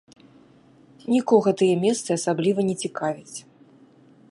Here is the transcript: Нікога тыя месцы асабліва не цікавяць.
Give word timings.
Нікога 1.15 1.53
тыя 1.61 1.75
месцы 1.83 2.09
асабліва 2.19 2.67
не 2.71 2.75
цікавяць. 2.87 3.39